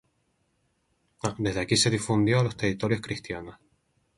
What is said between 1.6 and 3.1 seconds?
aquí se difundió a los territorios